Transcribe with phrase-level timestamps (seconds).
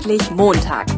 [0.00, 0.88] Endlich Montag.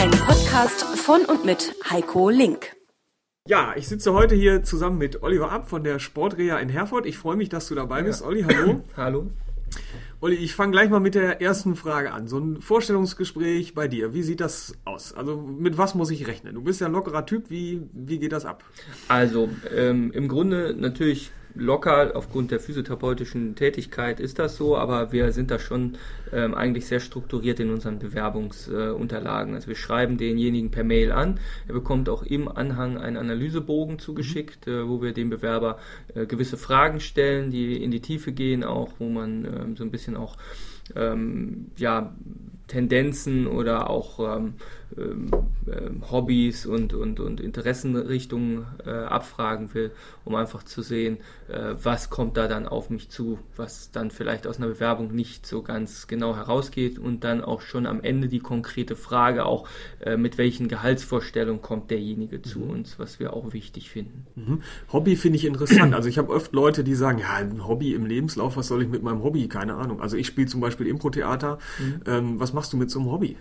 [0.00, 2.74] Ein Podcast von und mit Heiko Link.
[3.46, 7.06] Ja, ich sitze heute hier zusammen mit Oliver Ab von der Sportreha in Herford.
[7.06, 8.22] Ich freue mich, dass du dabei bist.
[8.22, 8.82] Olli, hallo.
[8.96, 9.30] Hallo.
[10.20, 12.26] Olli, ich fange gleich mal mit der ersten Frage an.
[12.26, 15.12] So ein Vorstellungsgespräch bei dir, wie sieht das aus?
[15.12, 16.54] Also mit was muss ich rechnen?
[16.56, 18.64] Du bist ja ein lockerer Typ, wie, wie geht das ab?
[19.06, 25.32] Also ähm, im Grunde natürlich locker aufgrund der physiotherapeutischen Tätigkeit ist das so, aber wir
[25.32, 25.98] sind da schon
[26.32, 29.52] ähm, eigentlich sehr strukturiert in unseren Bewerbungsunterlagen.
[29.52, 31.40] Äh, also wir schreiben denjenigen per Mail an.
[31.68, 35.78] Er bekommt auch im Anhang einen Analysebogen zugeschickt, äh, wo wir dem Bewerber
[36.14, 39.90] äh, gewisse Fragen stellen, die in die Tiefe gehen, auch wo man ähm, so ein
[39.90, 40.36] bisschen auch
[40.96, 42.14] ähm, ja,
[42.72, 44.54] Tendenzen oder auch ähm,
[44.96, 45.30] ähm,
[45.66, 49.92] ähm, Hobbys und, und, und Interessenrichtungen äh, abfragen will,
[50.24, 54.46] um einfach zu sehen, äh, was kommt da dann auf mich zu, was dann vielleicht
[54.46, 58.40] aus einer Bewerbung nicht so ganz genau herausgeht und dann auch schon am Ende die
[58.40, 59.68] konkrete Frage auch,
[60.00, 62.70] äh, mit welchen Gehaltsvorstellungen kommt derjenige zu mhm.
[62.70, 64.26] uns, was wir auch wichtig finden.
[64.34, 64.62] Mhm.
[64.92, 65.94] Hobby finde ich interessant.
[65.94, 68.88] Also ich habe oft Leute, die sagen, ja, ein Hobby im Lebenslauf, was soll ich
[68.88, 69.46] mit meinem Hobby?
[69.48, 70.00] Keine Ahnung.
[70.00, 71.58] Also ich spiele zum Beispiel Impro-Theater.
[71.78, 72.00] Mhm.
[72.06, 73.36] Ähm, was machst du mit so einem Hobby?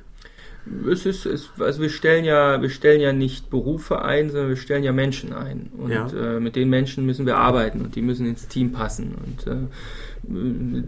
[0.91, 4.55] Es ist, es, also wir stellen ja, wir stellen ja nicht Berufe ein, sondern wir
[4.55, 5.69] stellen ja Menschen ein.
[5.77, 6.07] Und ja.
[6.07, 9.13] äh, mit den Menschen müssen wir arbeiten und die müssen ins Team passen.
[9.13, 10.83] Und äh,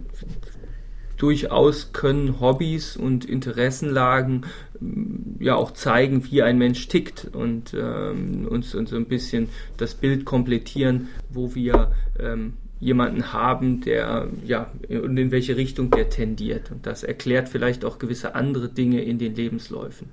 [1.18, 4.46] durchaus können Hobbys und Interessenlagen
[4.82, 9.50] äh, ja auch zeigen, wie ein Mensch tickt und ähm, uns, uns so ein bisschen
[9.78, 16.10] das Bild komplettieren, wo wir ähm, jemanden haben, der ja und in welche Richtung der
[16.10, 16.72] tendiert.
[16.72, 20.10] Und das erklärt vielleicht auch gewisse andere Dinge in den Lebensläufen.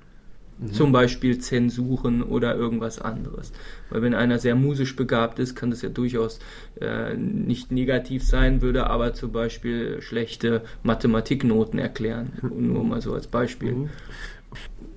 [0.59, 0.73] Mhm.
[0.73, 3.51] Zum Beispiel Zensuren oder irgendwas anderes.
[3.89, 6.39] Weil wenn einer sehr musisch begabt ist, kann das ja durchaus
[6.79, 12.33] äh, nicht negativ sein, würde aber zum Beispiel schlechte Mathematiknoten erklären.
[12.41, 13.73] Nur mal so als Beispiel.
[13.73, 13.89] Mhm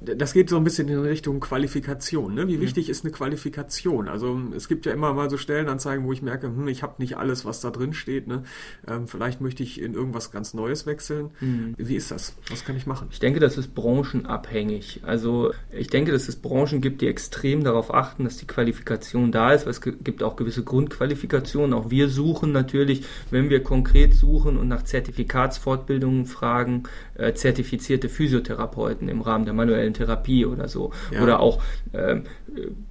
[0.05, 2.35] das geht so ein bisschen in Richtung Qualifikation.
[2.35, 2.49] Ne?
[2.49, 2.91] Wie wichtig ja.
[2.93, 4.09] ist eine Qualifikation?
[4.09, 7.17] Also es gibt ja immer mal so Stellenanzeigen, wo ich merke, hm, ich habe nicht
[7.17, 8.27] alles, was da drin steht.
[8.27, 8.43] Ne?
[8.87, 11.31] Ähm, vielleicht möchte ich in irgendwas ganz Neues wechseln.
[11.41, 11.75] Mhm.
[11.79, 12.35] Wie ist das?
[12.51, 13.09] Was kann ich machen?
[13.11, 15.01] Ich denke, das ist branchenabhängig.
[15.05, 19.53] Also ich denke, dass es Branchen gibt, die extrem darauf achten, dass die Qualifikation da
[19.53, 21.73] ist, weil es gibt auch gewisse Grundqualifikationen.
[21.73, 26.85] Auch wir suchen natürlich, wenn wir konkret suchen und nach Zertifikatsfortbildungen fragen,
[27.15, 30.93] äh, zertifizierte Physiotherapeuten im Rahmen der manuellen Therapie oder so.
[31.11, 31.23] Ja.
[31.23, 31.63] Oder auch
[31.93, 32.25] ähm,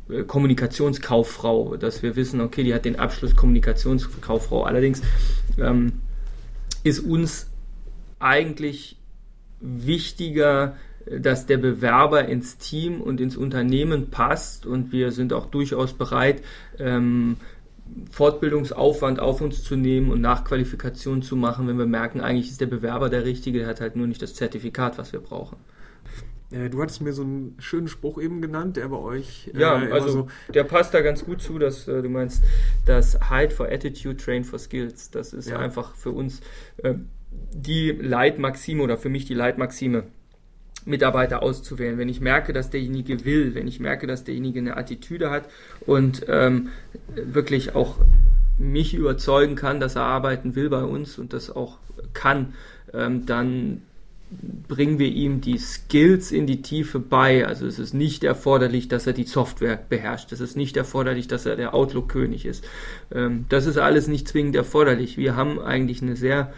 [0.10, 4.64] äh, Kommunikationskauffrau, dass wir wissen, okay, die hat den Abschluss Kommunikationskauffrau.
[4.64, 5.02] Allerdings
[5.60, 5.94] ähm,
[6.84, 7.50] ist uns
[8.20, 8.98] eigentlich
[9.60, 10.76] wichtiger,
[11.06, 16.42] dass der Bewerber ins Team und ins Unternehmen passt und wir sind auch durchaus bereit,
[16.80, 17.38] ähm,
[18.12, 22.68] Fortbildungsaufwand auf uns zu nehmen und Nachqualifikation zu machen, wenn wir merken, eigentlich ist der
[22.68, 25.58] Bewerber der Richtige, der hat halt nur nicht das Zertifikat, was wir brauchen.
[26.54, 29.50] Äh, du hattest mir so einen schönen Spruch eben genannt, der bei euch.
[29.54, 32.44] Äh, ja, also so der passt da ganz gut zu, dass äh, du meinst,
[32.86, 35.12] das Hide for Attitude, Train for Skills.
[35.12, 35.60] Das ist ja.
[35.60, 36.42] einfach für uns
[36.78, 36.94] äh,
[37.32, 40.04] die Leitmaxime oder für mich die Leitmaxime.
[40.86, 45.30] Mitarbeiter auszuwählen, wenn ich merke, dass derjenige will, wenn ich merke, dass derjenige eine Attitüde
[45.30, 45.48] hat
[45.86, 46.72] und ähm,
[47.16, 48.00] wirklich auch
[48.58, 51.78] mich überzeugen kann, dass er arbeiten will bei uns und das auch
[52.12, 52.54] kann,
[52.94, 53.82] ähm, dann
[54.68, 57.46] bringen wir ihm die Skills in die Tiefe bei.
[57.46, 60.32] Also es ist nicht erforderlich, dass er die Software beherrscht.
[60.32, 62.66] Es ist nicht erforderlich, dass er der Outlook-König ist.
[63.14, 65.18] Ähm, das ist alles nicht zwingend erforderlich.
[65.18, 66.54] Wir haben eigentlich ein sehr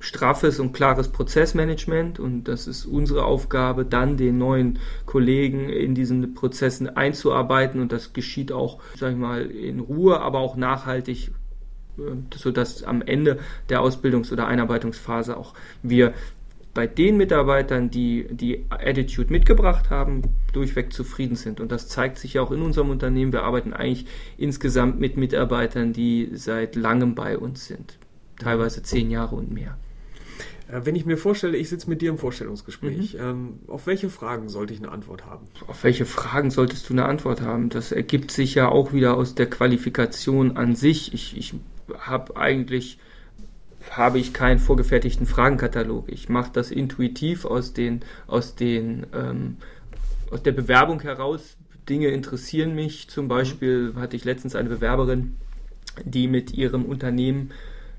[0.00, 6.34] straffes und klares Prozessmanagement und das ist unsere Aufgabe, dann den neuen Kollegen in diesen
[6.34, 11.32] Prozessen einzuarbeiten und das geschieht auch, sag ich mal, in Ruhe, aber auch nachhaltig
[11.98, 12.02] äh,
[12.36, 16.14] sodass am Ende der Ausbildungs- oder Einarbeitungsphase auch wir
[16.78, 20.22] bei den Mitarbeitern, die die Attitude mitgebracht haben,
[20.52, 21.58] durchweg zufrieden sind.
[21.58, 23.32] Und das zeigt sich ja auch in unserem Unternehmen.
[23.32, 27.98] Wir arbeiten eigentlich insgesamt mit Mitarbeitern, die seit langem bei uns sind.
[28.38, 29.76] Teilweise zehn Jahre und mehr.
[30.68, 33.20] Äh, wenn ich mir vorstelle, ich sitze mit dir im Vorstellungsgespräch, mhm.
[33.20, 35.48] ähm, auf welche Fragen sollte ich eine Antwort haben?
[35.66, 37.70] Auf welche Fragen solltest du eine Antwort haben?
[37.70, 41.12] Das ergibt sich ja auch wieder aus der Qualifikation an sich.
[41.12, 41.54] Ich, ich
[41.98, 43.00] habe eigentlich
[43.90, 46.08] habe ich keinen vorgefertigten Fragenkatalog.
[46.08, 49.56] Ich mache das intuitiv aus den, aus den, ähm,
[50.30, 51.56] aus der Bewerbung heraus.
[51.88, 53.08] Dinge interessieren mich.
[53.08, 55.36] Zum Beispiel hatte ich letztens eine Bewerberin,
[56.04, 57.50] die mit ihrem Unternehmen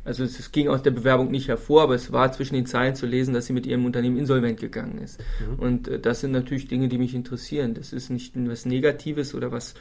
[0.05, 2.95] also es, es, ging aus der Bewerbung nicht hervor, aber es war zwischen den Zeilen
[2.95, 5.19] zu lesen, dass sie mit ihrem Unternehmen insolvent gegangen ist.
[5.39, 5.59] Mhm.
[5.59, 7.73] Und äh, das sind natürlich Dinge, die mich interessieren.
[7.73, 9.75] Das ist nicht was Negatives oder was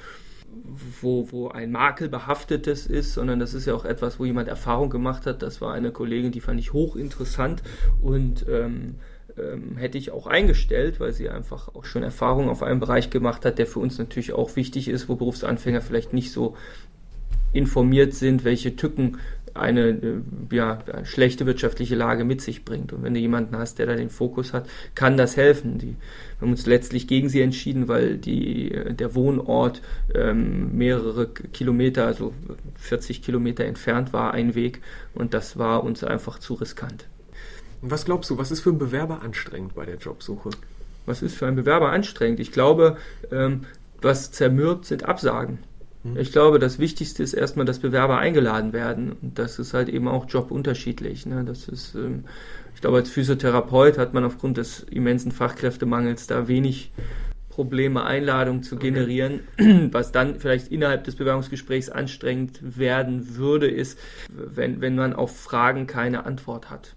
[1.00, 4.90] wo, wo ein Makel behaftetes ist, sondern das ist ja auch etwas, wo jemand Erfahrung
[4.90, 5.42] gemacht hat.
[5.42, 7.62] Das war eine Kollegin, die fand ich hochinteressant
[8.00, 8.96] und ähm,
[9.38, 13.44] ähm, hätte ich auch eingestellt, weil sie einfach auch schon Erfahrung auf einem Bereich gemacht
[13.44, 16.56] hat, der für uns natürlich auch wichtig ist, wo Berufsanfänger vielleicht nicht so
[17.52, 19.18] informiert sind, welche Tücken
[19.58, 20.20] eine, äh,
[20.50, 22.92] ja, schlechte wirtschaftliche Lage mit sich bringt.
[22.92, 25.78] Und wenn du jemanden hast, der da den Fokus hat, kann das helfen.
[25.78, 25.96] Die,
[26.38, 29.82] wir haben uns letztlich gegen sie entschieden, weil die, äh, der Wohnort
[30.14, 32.32] ähm, mehrere Kilometer, also
[32.76, 34.80] 40 Kilometer entfernt war, ein Weg.
[35.14, 37.06] Und das war uns einfach zu riskant.
[37.80, 40.50] Und was glaubst du, was ist für ein Bewerber anstrengend bei der Jobsuche?
[41.06, 42.40] Was ist für ein Bewerber anstrengend?
[42.40, 42.96] Ich glaube,
[43.30, 43.62] ähm,
[44.00, 45.58] was zermürbt, sind Absagen.
[46.12, 46.18] Mhm.
[46.18, 49.12] Ich glaube, das Wichtigste ist erstmal, dass Bewerber eingeladen werden.
[49.12, 51.26] Und das ist halt eben auch jobunterschiedlich.
[51.26, 51.44] Ne?
[51.44, 52.24] Das ist, ähm,
[52.74, 56.92] ich glaube, als Physiotherapeut hat man aufgrund des immensen Fachkräftemangels da wenig
[57.58, 59.40] Probleme, Einladungen zu generieren.
[59.58, 59.88] Okay.
[59.92, 65.88] Was dann vielleicht innerhalb des Bewerbungsgesprächs anstrengend werden würde, ist, wenn, wenn man auf Fragen
[65.88, 66.94] keine Antwort hat.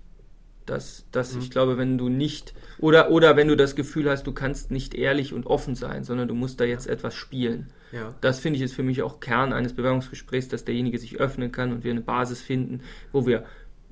[0.67, 1.41] Dass, dass mhm.
[1.41, 4.93] ich glaube, wenn du nicht, oder, oder wenn du das Gefühl hast, du kannst nicht
[4.93, 7.71] ehrlich und offen sein, sondern du musst da jetzt etwas spielen.
[7.91, 8.15] Ja.
[8.21, 11.71] Das finde ich ist für mich auch Kern eines Bewerbungsgesprächs, dass derjenige sich öffnen kann
[11.71, 13.45] und wir eine Basis finden, wo wir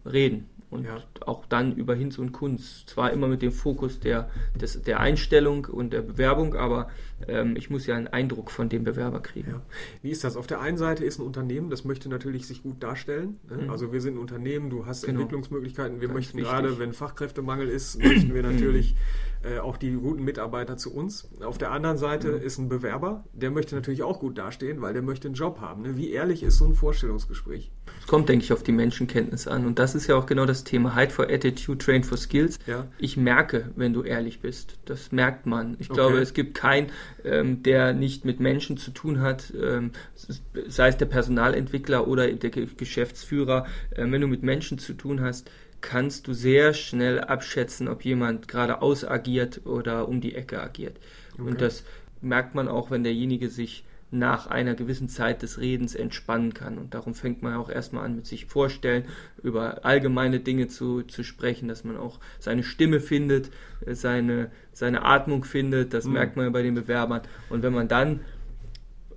[0.05, 1.01] reden und ja.
[1.21, 2.89] auch dann über Hinz und Kunst.
[2.89, 4.29] Zwar immer mit dem Fokus der,
[4.59, 6.89] des, der Einstellung und der Bewerbung, aber
[7.27, 9.51] ähm, ich muss ja einen Eindruck von dem Bewerber kriegen.
[9.51, 9.61] Ja.
[10.01, 10.37] Wie ist das?
[10.37, 13.39] Auf der einen Seite ist ein Unternehmen, das möchte natürlich sich gut darstellen.
[13.49, 13.63] Ne?
[13.63, 13.69] Mhm.
[13.71, 15.21] Also wir sind ein Unternehmen, du hast genau.
[15.21, 16.01] Entwicklungsmöglichkeiten.
[16.01, 16.51] Wir Ganz möchten wichtig.
[16.51, 18.95] gerade, wenn Fachkräftemangel ist, möchten wir natürlich
[19.43, 21.29] äh, auch die guten Mitarbeiter zu uns.
[21.41, 22.41] Auf der anderen Seite mhm.
[22.41, 25.83] ist ein Bewerber, der möchte natürlich auch gut dastehen, weil der möchte einen Job haben.
[25.83, 25.97] Ne?
[25.97, 27.71] Wie ehrlich ist so ein Vorstellungsgespräch?
[28.09, 29.67] Kommt, denke ich, auf die Menschenkenntnis an.
[29.67, 32.57] Und das ist ja auch genau das Thema Hide for Attitude, Train for Skills.
[32.65, 32.87] Ja.
[32.97, 34.79] Ich merke, wenn du ehrlich bist.
[34.85, 35.77] Das merkt man.
[35.77, 35.99] Ich okay.
[35.99, 36.87] glaube, es gibt keinen,
[37.23, 42.49] ähm, der nicht mit Menschen zu tun hat, ähm, sei es der Personalentwickler oder der
[42.49, 43.67] Geschäftsführer.
[43.95, 45.51] Ähm, wenn du mit Menschen zu tun hast,
[45.81, 50.97] kannst du sehr schnell abschätzen, ob jemand geradeaus agiert oder um die Ecke agiert.
[51.33, 51.43] Okay.
[51.43, 51.83] Und das
[52.21, 56.77] merkt man auch, wenn derjenige sich nach einer gewissen Zeit des Redens entspannen kann.
[56.77, 59.05] Und darum fängt man auch erstmal an, mit sich vorstellen,
[59.43, 63.51] über allgemeine Dinge zu, zu sprechen, dass man auch seine Stimme findet,
[63.85, 65.93] seine, seine Atmung findet.
[65.93, 66.13] Das mhm.
[66.13, 67.21] merkt man bei den Bewerbern.
[67.49, 68.21] Und wenn man dann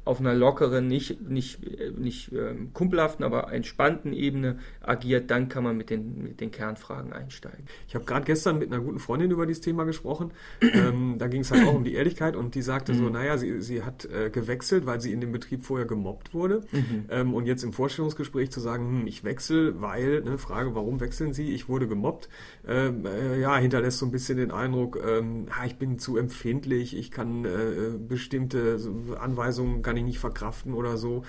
[0.04, 1.60] auf einer lockeren, nicht, nicht,
[1.96, 7.12] nicht ähm, kumpelhaften, aber entspannten Ebene agiert, dann kann man mit den, mit den Kernfragen
[7.12, 7.66] einsteigen.
[7.86, 10.32] Ich habe gerade gestern mit einer guten Freundin über dieses Thema gesprochen.
[10.60, 12.98] ähm, da ging es halt auch um die Ehrlichkeit und die sagte mhm.
[12.98, 16.62] so, naja, sie, sie hat äh, gewechselt, weil sie in dem Betrieb vorher gemobbt wurde.
[16.72, 17.04] Mhm.
[17.10, 21.32] Ähm, und jetzt im Vorstellungsgespräch zu sagen, hm, ich wechsle, weil, ne, Frage, warum wechseln
[21.32, 21.52] Sie?
[21.52, 22.28] Ich wurde gemobbt.
[22.66, 27.10] Ähm, äh, ja, hinterlässt so ein bisschen den Eindruck, ähm, ich bin zu empfindlich, ich
[27.10, 27.48] kann äh,
[27.96, 28.78] bestimmte
[29.20, 31.22] Anweisungen kann ich nicht verkraften oder so.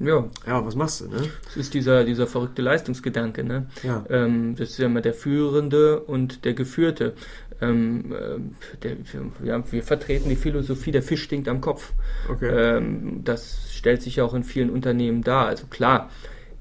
[0.00, 0.28] Ja.
[0.44, 1.22] Ja, was machst du, ne?
[1.44, 3.68] Das ist dieser, dieser verrückte Leistungsgedanke, ne?
[3.84, 4.04] Ja.
[4.10, 7.14] Ähm, das ist ja immer der Führende und der Geführte.
[7.60, 8.40] Ähm, äh,
[8.82, 8.96] der,
[9.44, 11.92] ja, wir vertreten die Philosophie, der Fisch stinkt am Kopf.
[12.28, 12.48] Okay.
[12.48, 15.46] Ähm, das stellt sich ja auch in vielen Unternehmen dar.
[15.46, 16.10] Also klar,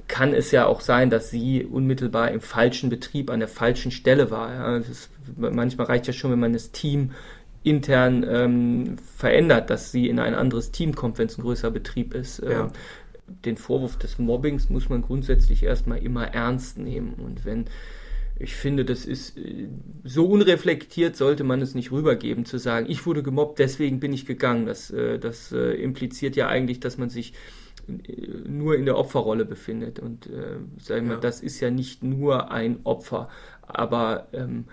[0.07, 4.30] kann es ja auch sein, dass sie unmittelbar im falschen Betrieb an der falschen Stelle
[4.30, 4.53] war.
[4.53, 4.77] Ja?
[4.77, 7.09] Ist, manchmal reicht ja schon, wenn man das Team
[7.63, 12.13] intern ähm, verändert, dass sie in ein anderes Team kommt, wenn es ein größerer Betrieb
[12.13, 12.39] ist.
[12.39, 12.65] Ja.
[12.65, 12.68] Ähm,
[13.45, 17.14] den Vorwurf des Mobbings muss man grundsätzlich erstmal immer ernst nehmen.
[17.14, 17.66] Und wenn
[18.40, 19.68] ich finde, das ist äh,
[20.04, 24.26] so unreflektiert, sollte man es nicht rübergeben, zu sagen, ich wurde gemobbt, deswegen bin ich
[24.26, 24.66] gegangen.
[24.66, 27.33] Das, äh, das äh, impliziert ja eigentlich, dass man sich
[28.45, 29.99] nur in der Opferrolle befindet.
[29.99, 31.19] Und äh, sagen wir, ja.
[31.19, 33.30] das ist ja nicht nur ein Opfer,
[33.61, 34.66] aber ähm,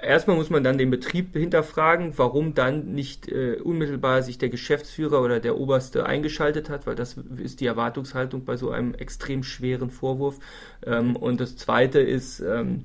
[0.00, 5.22] erstmal muss man dann den Betrieb hinterfragen, warum dann nicht äh, unmittelbar sich der Geschäftsführer
[5.22, 9.90] oder der Oberste eingeschaltet hat, weil das ist die Erwartungshaltung bei so einem extrem schweren
[9.90, 10.38] Vorwurf.
[10.84, 12.84] Ähm, und das Zweite ist, ähm,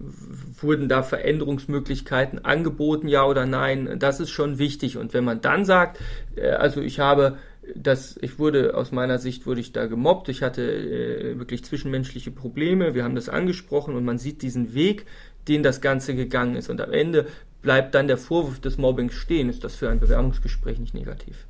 [0.00, 3.96] wurden da Veränderungsmöglichkeiten angeboten, ja oder nein?
[3.98, 4.96] Das ist schon wichtig.
[4.96, 5.98] Und wenn man dann sagt,
[6.36, 7.36] äh, also ich habe
[7.74, 12.30] das, ich wurde aus meiner Sicht wurde ich da gemobbt, ich hatte äh, wirklich zwischenmenschliche
[12.30, 15.06] Probleme, wir haben das angesprochen und man sieht diesen Weg,
[15.48, 16.70] den das Ganze gegangen ist.
[16.70, 17.26] Und am Ende
[17.62, 19.48] bleibt dann der Vorwurf des Mobbings stehen.
[19.48, 21.46] Ist das für ein Bewerbungsgespräch nicht negativ?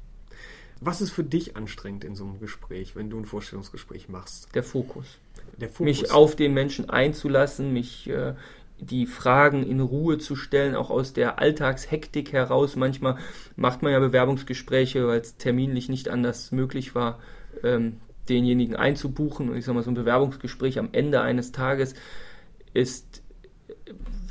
[0.80, 4.49] Was ist für dich anstrengend in so einem Gespräch, wenn du ein Vorstellungsgespräch machst?
[4.54, 5.18] Der Fokus.
[5.61, 5.85] Der Fokus.
[5.85, 8.32] Mich auf den Menschen einzulassen, mich äh,
[8.78, 12.76] die Fragen in Ruhe zu stellen, auch aus der Alltagshektik heraus.
[12.76, 13.18] Manchmal
[13.56, 17.18] macht man ja Bewerbungsgespräche, weil es terminlich nicht anders möglich war,
[17.62, 19.50] ähm, denjenigen einzubuchen.
[19.50, 21.94] Und ich sage mal, so ein Bewerbungsgespräch am Ende eines Tages
[22.73, 23.19] ist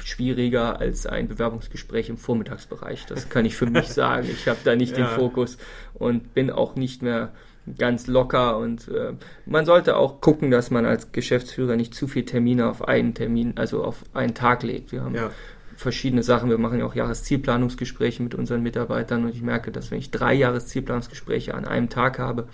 [0.04, 3.06] schwieriger als ein Bewerbungsgespräch im Vormittagsbereich.
[3.06, 4.28] Das kann ich für mich sagen.
[4.32, 5.06] Ich habe da nicht ja.
[5.06, 5.58] den Fokus
[5.94, 7.32] und bin auch nicht mehr
[7.78, 9.14] ganz locker und äh,
[9.46, 13.54] man sollte auch gucken, dass man als Geschäftsführer nicht zu viel Termine auf einen Termin,
[13.58, 14.92] also auf einen Tag legt.
[14.92, 15.30] Wir haben ja.
[15.76, 16.50] verschiedene Sachen.
[16.50, 20.34] Wir machen ja auch Jahreszielplanungsgespräche mit unseren Mitarbeitern und ich merke, dass wenn ich drei
[20.34, 22.48] Jahreszielplanungsgespräche an einem Tag habe,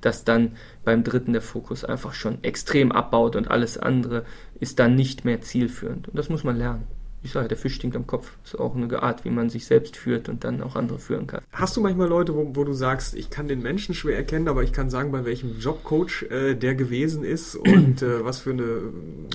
[0.00, 0.52] dass dann
[0.84, 4.24] beim dritten der Fokus einfach schon extrem abbaut und alles andere
[4.60, 6.08] ist dann nicht mehr zielführend.
[6.08, 6.84] Und das muss man lernen.
[7.26, 8.36] Ich sage, der Fisch stinkt am Kopf.
[8.44, 11.26] Das ist auch eine Art, wie man sich selbst führt und dann auch andere führen
[11.26, 11.40] kann.
[11.50, 14.62] Hast du manchmal Leute, wo, wo du sagst, ich kann den Menschen schwer erkennen, aber
[14.62, 18.80] ich kann sagen, bei welchem Jobcoach äh, der gewesen ist und äh, was für eine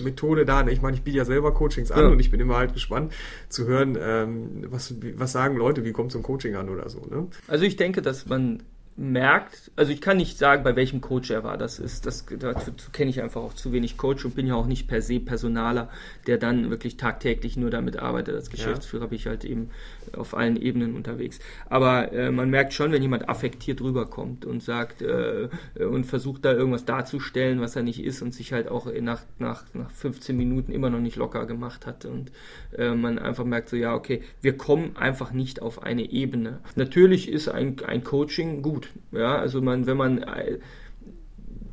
[0.03, 0.65] Methode da.
[0.68, 2.08] Ich meine, ich biete ja selber Coachings an ja.
[2.08, 3.12] und ich bin immer halt gespannt
[3.50, 7.01] zu hören, ähm, was, was sagen Leute, wie kommt so ein Coaching an oder so.
[7.10, 7.27] Ne?
[7.48, 8.63] Also ich denke, dass man
[9.01, 11.58] merkt, also ich kann nicht sagen, bei welchem Coach er war.
[11.58, 14.67] Das ist, das dazu kenne ich einfach auch zu wenig Coach und bin ja auch
[14.67, 15.89] nicht per se Personaler,
[16.27, 18.36] der dann wirklich tagtäglich nur damit arbeitet.
[18.36, 19.08] Als Geschäftsführer ja.
[19.08, 19.72] bin ich halt eben
[20.15, 21.39] auf allen Ebenen unterwegs.
[21.67, 26.53] Aber äh, man merkt schon, wenn jemand affektiert rüberkommt und sagt äh, und versucht da
[26.53, 30.72] irgendwas darzustellen, was er nicht ist und sich halt auch nach, nach, nach 15 Minuten
[30.72, 32.31] immer noch nicht locker gemacht hat und
[32.77, 36.60] äh, man einfach merkt so, ja, okay, wir kommen einfach nicht auf eine Ebene.
[36.75, 38.90] Natürlich ist ein, ein Coaching gut.
[39.12, 40.60] Ja, also man, wenn man äh,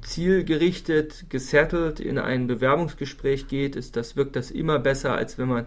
[0.02, 5.64] zielgerichtet, gesettelt in ein Bewerbungsgespräch geht, ist das, wirkt das immer besser, als wenn man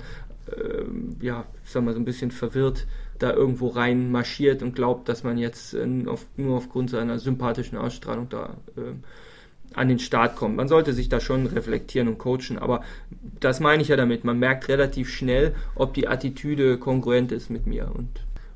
[0.55, 2.87] ähm, ja, ich sag mal, so ein bisschen verwirrt
[3.19, 7.77] da irgendwo rein marschiert und glaubt, dass man jetzt äh, auf, nur aufgrund seiner sympathischen
[7.77, 8.93] Ausstrahlung da äh,
[9.73, 10.57] an den Start kommt.
[10.57, 12.83] Man sollte sich da schon reflektieren und coachen, aber
[13.39, 14.25] das meine ich ja damit.
[14.25, 18.09] Man merkt relativ schnell, ob die Attitüde kongruent ist mit mir und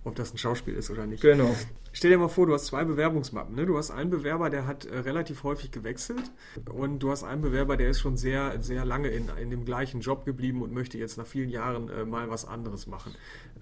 [0.05, 1.21] ob das ein Schauspiel ist oder nicht.
[1.21, 1.53] Genau.
[1.91, 3.55] Stell dir mal vor, du hast zwei Bewerbungsmappen.
[3.55, 3.65] Ne?
[3.65, 6.31] Du hast einen Bewerber, der hat äh, relativ häufig gewechselt
[6.71, 10.01] und du hast einen Bewerber, der ist schon sehr, sehr lange in, in dem gleichen
[10.01, 13.13] Job geblieben und möchte jetzt nach vielen Jahren äh, mal was anderes machen.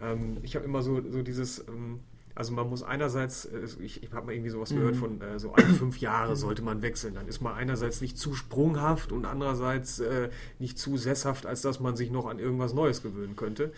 [0.02, 1.60] Ähm, ich habe immer so, so dieses...
[1.68, 2.02] Ähm,
[2.36, 4.78] also man muss einerseits, äh, ich, ich habe mal irgendwie sowas mhm.
[4.78, 7.16] gehört von äh, so alle fünf Jahre sollte man wechseln.
[7.16, 11.80] Dann ist man einerseits nicht zu sprunghaft und andererseits äh, nicht zu sesshaft, als dass
[11.80, 13.72] man sich noch an irgendwas Neues gewöhnen könnte.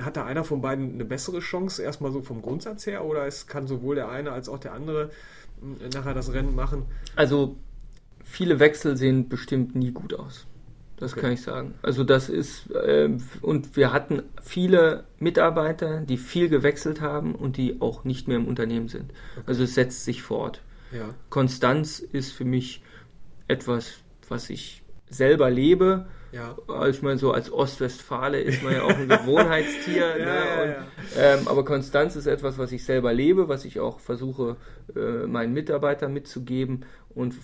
[0.00, 3.46] Hat da einer von beiden eine bessere Chance, erstmal so vom Grundsatz her, oder es
[3.46, 5.10] kann sowohl der eine als auch der andere
[5.80, 6.84] äh, nachher das Rennen machen?
[7.16, 7.56] Also
[8.22, 10.46] viele Wechsel sehen bestimmt nie gut aus.
[11.02, 11.20] Das okay.
[11.20, 11.74] kann ich sagen.
[11.82, 17.80] Also das ist, äh, und wir hatten viele Mitarbeiter, die viel gewechselt haben und die
[17.80, 19.12] auch nicht mehr im Unternehmen sind.
[19.32, 19.44] Okay.
[19.46, 20.62] Also es setzt sich fort.
[20.92, 21.12] Ja.
[21.28, 22.84] Konstanz ist für mich
[23.48, 23.94] etwas,
[24.28, 26.06] was ich selber lebe.
[26.30, 26.56] Ja.
[26.88, 30.18] Ich meine, so als Ostwestfale ist man ja auch ein Gewohnheitstier.
[30.18, 30.62] ja, ne?
[30.62, 34.56] und, ähm, aber Konstanz ist etwas, was ich selber lebe, was ich auch versuche,
[34.94, 37.34] äh, meinen Mitarbeitern mitzugeben und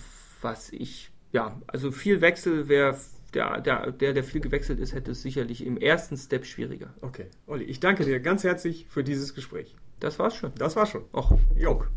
[0.41, 2.95] was ich, ja, also viel Wechsel wäre
[3.35, 6.93] der, der, der, der viel gewechselt ist, hätte es sicherlich im ersten Step schwieriger.
[7.01, 7.27] Okay.
[7.47, 9.75] Olli, ich danke dir ganz herzlich für dieses Gespräch.
[9.99, 10.51] Das war's schon.
[10.57, 11.03] Das war's schon.
[11.13, 11.89] Och, Jok.